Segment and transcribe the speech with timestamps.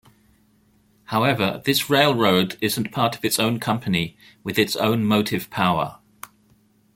[1.03, 5.99] However, this railroad isn't part of its own company with its own motive power.